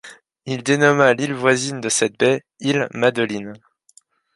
[0.47, 3.53] Il dénomma l'île voisine de cette baie, île Madeline.